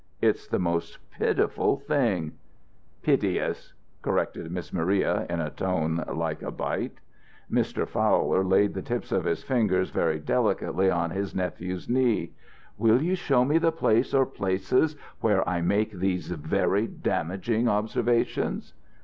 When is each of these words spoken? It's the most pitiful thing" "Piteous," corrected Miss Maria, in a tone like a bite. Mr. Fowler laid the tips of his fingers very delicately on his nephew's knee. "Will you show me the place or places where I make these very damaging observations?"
It's 0.19 0.47
the 0.47 0.57
most 0.57 0.97
pitiful 1.11 1.77
thing" 1.77 2.31
"Piteous," 3.03 3.75
corrected 4.01 4.49
Miss 4.51 4.73
Maria, 4.73 5.27
in 5.29 5.39
a 5.41 5.51
tone 5.51 6.03
like 6.11 6.41
a 6.41 6.49
bite. 6.49 6.97
Mr. 7.51 7.87
Fowler 7.87 8.43
laid 8.43 8.73
the 8.73 8.81
tips 8.81 9.11
of 9.11 9.25
his 9.25 9.43
fingers 9.43 9.91
very 9.91 10.17
delicately 10.19 10.89
on 10.89 11.11
his 11.11 11.35
nephew's 11.35 11.87
knee. 11.87 12.31
"Will 12.79 12.99
you 13.03 13.13
show 13.13 13.45
me 13.45 13.59
the 13.59 13.71
place 13.71 14.11
or 14.11 14.25
places 14.25 14.95
where 15.19 15.47
I 15.47 15.61
make 15.61 15.91
these 15.91 16.29
very 16.31 16.87
damaging 16.87 17.67
observations?" 17.67 18.73